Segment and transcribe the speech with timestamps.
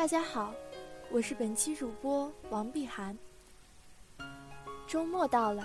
[0.00, 0.54] 大家好，
[1.10, 3.14] 我是本期主播王碧涵。
[4.86, 5.62] 周末到了，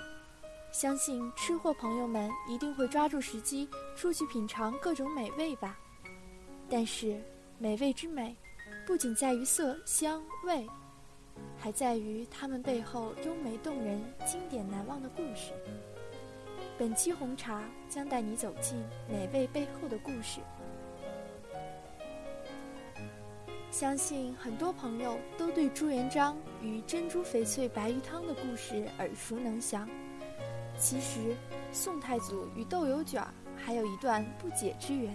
[0.73, 5.80] 相信吃货朋友们一定会抓住时机出去品尝各种美味吧。
[6.70, 7.17] 但是，
[7.58, 8.35] 美味之美，
[8.85, 10.67] 不仅在于色香味，
[11.58, 15.53] 还在于它们背后优美动人、经典难忘的故事。
[16.77, 18.77] 本期红茶将带你走进
[19.09, 20.42] 美味背后的故事。
[23.78, 29.86] 相信很多朋友都对朱元璋与珍珠翡翠白玉汤的故事耳熟能详。
[30.78, 31.36] 其实，
[31.73, 33.22] 宋太祖与豆油卷
[33.58, 35.14] 还有一段不解之缘。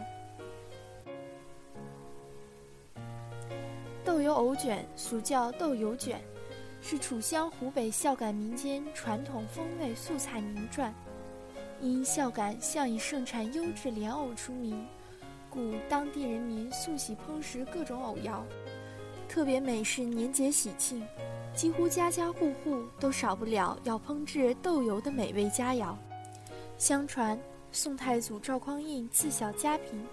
[4.05, 6.21] 豆油藕卷俗叫豆油卷，
[6.83, 10.95] 是楚乡湖北孝感民间传统风味素菜名传。
[11.81, 14.87] 因孝感向以盛产优质莲藕出名。
[15.51, 18.41] 故当地人民素喜烹食各种藕肴，
[19.29, 21.05] 特别美是年节喜庆，
[21.55, 25.95] 几乎家家户户都少不了要烹制豆油的美味佳肴。
[26.79, 27.39] 相传
[27.73, 30.07] 宋太祖赵匡胤自小家贫，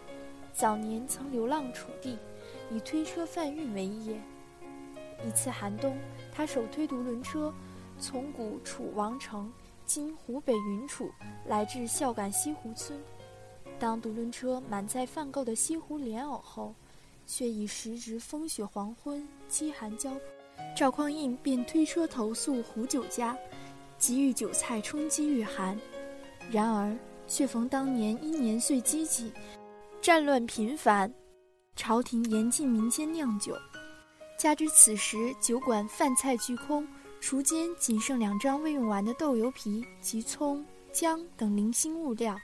[0.52, 2.18] 早年曾流浪楚地，
[2.72, 4.20] 以推车贩运为业。
[5.26, 5.98] 一次寒冬，
[6.32, 7.54] 他手推独轮车，
[8.00, 9.52] 从古楚王城
[9.86, 11.10] （今湖北云楚）
[11.48, 13.00] 来至孝感西湖村。
[13.80, 16.74] 当独轮车满载贩购的西湖莲藕后，
[17.26, 20.22] 却已时值风雪黄昏，饥寒交迫。
[20.76, 23.38] 赵匡胤便推车投宿胡酒家，
[24.00, 25.80] 给予酒菜充饥御寒。
[26.52, 29.32] 然而，却逢当年因年岁积极，
[30.02, 31.14] 战乱频繁，
[31.76, 33.56] 朝廷严禁民间酿酒。
[34.40, 36.88] 加之此时酒馆饭菜俱空，
[37.20, 42.36] 厨间仅剩两张未用完的豆油皮及葱、姜等零星物料。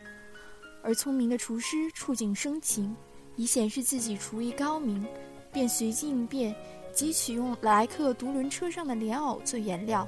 [0.83, 2.94] 而聪明的厨师触景生情，
[3.38, 5.07] 以显示自己厨艺高明，
[5.51, 6.53] 便随机应变，
[6.94, 10.05] 即取用来客独轮车上的莲藕做原料，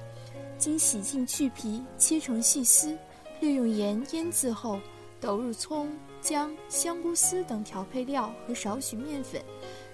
[0.58, 2.98] 经洗净去皮，切成细丝，
[3.40, 4.78] 略用盐腌渍后，
[5.22, 9.42] 抖入葱、姜、香菇丝等调配料和少许面粉，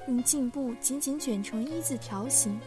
[0.08, 2.60] 用净布紧紧卷成一字条形，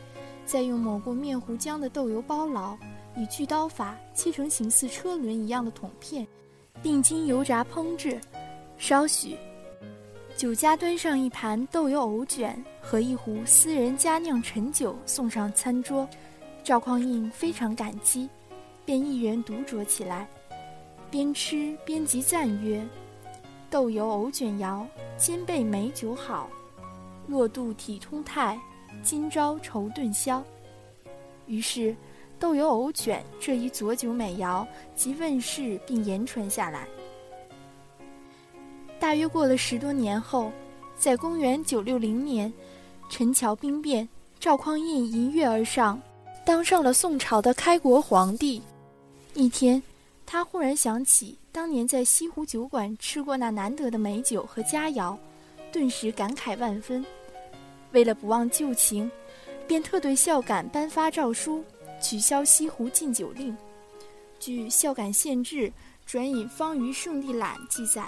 [0.47, 2.79] 再用抹过面糊浆的豆油包牢，
[3.17, 6.25] 以锯刀法切成形似车轮一样的筒片。
[6.83, 8.21] 并经油炸烹制，
[8.77, 9.37] 稍许，
[10.37, 16.09] 酒家端上一盘豆油藕卷和一壶私人佳酿陈酒送上餐桌，
[16.63, 18.29] 赵匡胤非常感激，
[18.85, 20.29] 便一人独酌起来，
[21.11, 22.85] 边吃边即赞曰
[23.71, 24.85] ：“豆油藕卷肴，
[25.17, 26.51] 兼备美酒好，
[27.27, 28.61] 落肚体通泰，
[29.03, 30.45] 今朝愁顿消。”
[31.47, 31.95] 于是。
[32.45, 36.87] 豆油藕卷这一佐酒美肴即问世并言传下来。
[39.01, 40.53] 大约过了十多年后，
[40.95, 42.53] 在公元九六零年，
[43.09, 44.07] 陈桥兵变，
[44.39, 45.99] 赵匡胤迎月而上，
[46.45, 48.61] 当上了宋朝的开国皇帝。
[49.33, 49.83] 一天，
[50.27, 55.17] 他忽然想起当年在西湖酒馆吃过那难得的美酒和佳肴，
[55.73, 57.03] 顿时感慨万分。
[57.93, 59.11] 为了不忘旧情，
[59.67, 61.65] 便特对孝感颁发诏书。
[62.05, 63.57] 取消西湖禁酒令。
[64.39, 65.69] 据《孝感县志》
[66.05, 68.07] 转引方舆圣地览记载，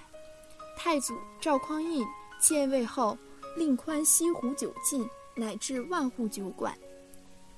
[0.77, 2.06] 太祖赵匡胤
[2.39, 3.17] 建位后，
[3.56, 6.77] 令宽西湖酒禁，乃至万户酒馆。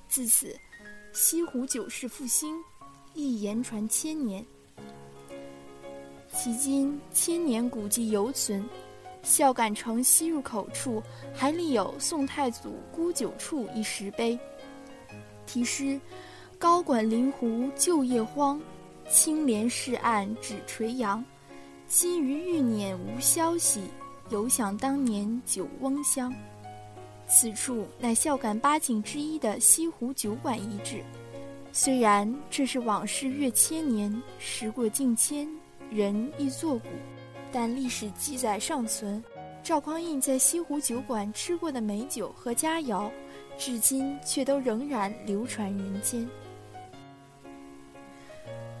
[0.07, 0.57] 自此，
[1.11, 2.55] 西湖酒市复兴，
[3.13, 4.43] 亦言传千年。
[6.33, 8.63] 迄今千年古迹犹存，
[9.23, 11.03] 孝感城西入口处
[11.35, 14.39] 还立有宋太祖沽酒处一石碑，
[15.45, 15.99] 题诗。
[16.59, 18.61] 高管临湖旧业荒，
[19.09, 21.23] 青莲市岸只垂杨。
[21.87, 23.79] 今余欲辇无消息，
[24.29, 26.35] 犹想当年酒翁香。
[27.29, 31.01] 此处乃孝感八景之一的西湖酒馆遗址。
[31.71, 35.47] 虽然这是往事越千年，时过境迁，
[35.89, 36.89] 人亦作古，
[37.53, 39.23] 但历史记载尚存。
[39.63, 43.09] 赵匡胤在西湖酒馆吃过的美酒和佳肴，
[43.57, 46.27] 至今却都仍然流传人间。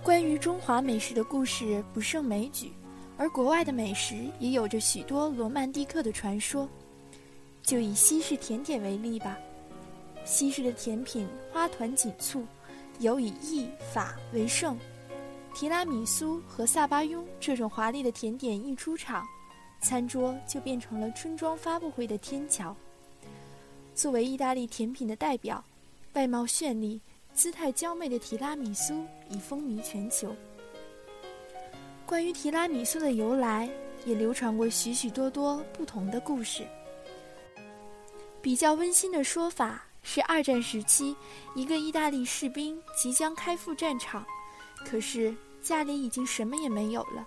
[0.09, 2.71] 关于中华美食的故事不胜枚举，
[3.15, 6.67] 而国外的美食也有着许多罗曼蒂克的传说。
[7.61, 9.37] 就以西式甜点为例吧，
[10.25, 12.43] 西式的甜品花团锦簇，
[12.97, 14.75] 尤以意法为胜。
[15.53, 19.23] 提拉米苏和萨巴雍这种华丽的甜点一出场，
[19.79, 22.75] 餐桌就变成了春装发布会的天桥。
[23.93, 25.63] 作为意大利甜品的代表，
[26.13, 26.99] 外貌绚丽、
[27.33, 30.35] 姿态娇媚的提拉米苏已风靡全球。
[32.05, 33.69] 关于提拉米苏的由来，
[34.05, 36.65] 也流传过许许多多不同的故事。
[38.41, 41.15] 比较温馨的说法是，二战时期，
[41.55, 44.25] 一个意大利士兵即将开赴战场，
[44.85, 47.25] 可是家里已经什么也没有了。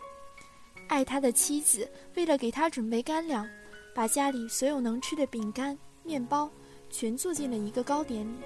[0.89, 3.49] 爱他的妻子为了给他准备干粮，
[3.95, 6.51] 把家里所有能吃的饼干、面包
[6.91, 8.37] 全做进了一个糕点里，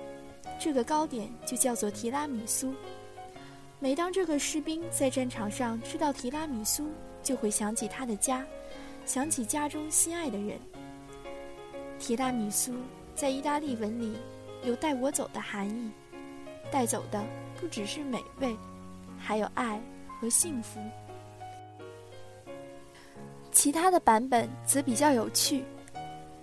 [0.59, 2.75] 这个糕点就叫做提拉米苏。
[3.79, 6.91] 每当这个士兵在战场上吃到提拉米苏，
[7.23, 8.45] 就会想起他的家，
[9.05, 10.59] 想起家中心爱的人。
[11.99, 12.73] 提拉米苏
[13.15, 14.17] 在意大利文里
[14.65, 15.91] 有“带我走”的含义，
[16.71, 17.23] 带走的
[17.61, 18.57] 不只是美味，
[19.19, 19.81] 还有爱
[20.19, 20.81] 和幸福。
[23.53, 25.65] 其他的版本则比较有趣，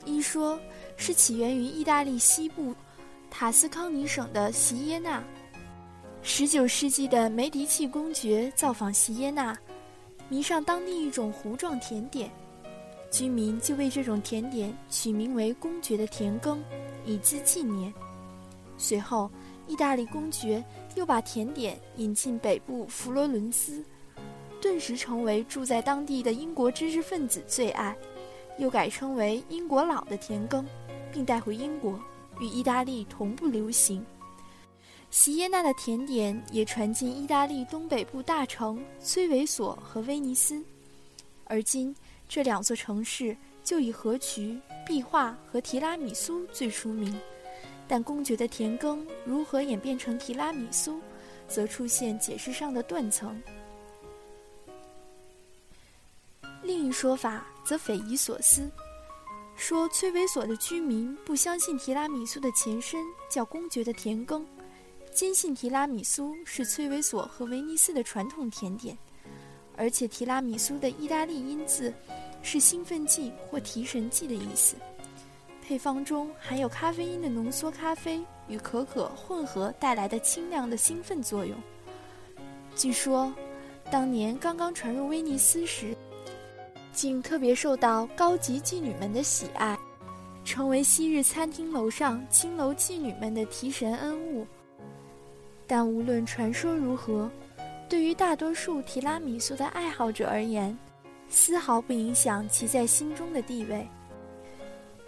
[0.05, 0.59] 一说
[0.97, 2.75] 是起源于意大利西部
[3.33, 5.21] 塔斯康尼省的席耶纳。
[6.21, 9.57] 十九世纪的梅迪契公爵造访席耶纳，
[10.30, 12.30] 迷上当地一种糊状甜点。
[13.09, 16.63] 居民就为这种甜点取名为“公爵的甜羹”，
[17.07, 17.91] 以资纪念。
[18.77, 19.30] 随后，
[19.68, 20.63] 意大利公爵
[20.94, 23.83] 又把甜点引进北部佛罗伦斯，
[24.62, 27.95] 顿时成为住在当地的英国知识分子最爱，
[28.59, 30.63] 又改称为“英国佬的甜羹”，
[31.12, 32.00] 并带回英国，
[32.43, 34.05] 与意大利同步流行。
[35.09, 40.61] 席耶纳的甜点也传进意大利东北部大城崔维索和威尼斯，
[41.45, 41.95] 而今。
[42.29, 47.15] 这两座城市就以河渠、壁画和提拉米苏最出名，
[47.87, 50.99] 但公爵的甜羹如何演变成提拉米苏，
[51.47, 53.39] 则出现解释上的断层。
[56.63, 58.67] 另一说法则匪夷所思，
[59.65, 64.45] 说崔维索的居民不相信提拉米苏的前身叫公爵的甜羹，
[65.13, 68.98] 坚信提拉米苏是崔维索和威尼斯的传统甜点，
[69.77, 71.94] 而且提拉米苏的意大利音字。
[72.42, 74.75] 是兴奋剂或提神剂的意思，
[75.65, 81.57] 配方中含有咖啡因的浓缩咖啡与可可混合带来的清凉的兴奋作用。
[82.75, 83.33] 据说，
[83.89, 85.92] 当年刚刚传入威尼斯时，
[87.03, 89.77] 竟特别受到高级妓女们的喜爱，
[90.45, 94.47] 成为昔日餐厅楼上青楼妓女们的提神恩物。
[95.67, 97.29] 但无论传说如何，
[97.89, 100.77] 对于大多数提拉米苏的爱好者而言，
[101.27, 103.85] 丝毫不影响其在心中的地位。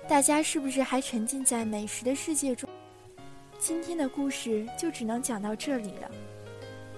[0.06, 2.70] 大家是不是还沉浸在美食的世界中？
[3.58, 6.12] 今天的故事就只能讲到这里了。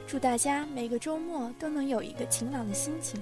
[0.08, 3.22] 祝大家每个周末都能有一个晴朗的心情。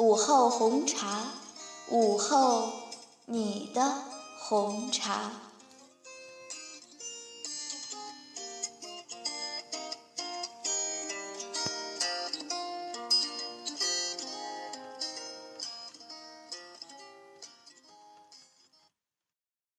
[0.00, 1.26] 午后红茶，
[1.90, 2.72] 午后
[3.26, 3.96] 你的
[4.38, 5.49] 红茶。